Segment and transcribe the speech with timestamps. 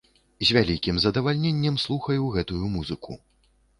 [0.47, 3.11] З вялікім задавальненнем слухаю гэтую музыку.